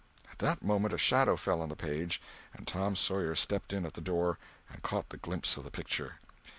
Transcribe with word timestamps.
At 0.31 0.39
that 0.39 0.63
moment 0.65 0.95
a 0.95 0.97
shadow 0.97 1.35
fell 1.35 1.61
on 1.61 1.69
the 1.69 1.75
page 1.75 2.23
and 2.55 2.67
Tom 2.67 2.95
Sawyer 2.95 3.35
stepped 3.35 3.71
in 3.71 3.85
at 3.85 3.93
the 3.93 4.01
door 4.01 4.39
and 4.71 4.81
caught 4.81 5.13
a 5.13 5.17
glimpse 5.17 5.57
of 5.57 5.63
the 5.63 5.69
picture. 5.69 6.17